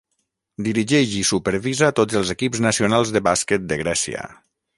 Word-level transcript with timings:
Dirigeix 0.67 1.13
i 1.19 1.21
supervisa 1.31 1.89
tots 2.01 2.17
els 2.21 2.33
equips 2.37 2.65
nacionals 2.69 3.13
de 3.19 3.23
bàsquet 3.29 3.71
de 3.75 3.79
Grècia. 3.85 4.27